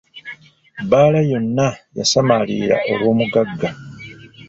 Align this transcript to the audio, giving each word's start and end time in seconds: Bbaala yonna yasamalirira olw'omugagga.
Bbaala 0.85 1.19
yonna 1.29 1.67
yasamalirira 1.97 2.75
olw'omugagga. 2.91 3.69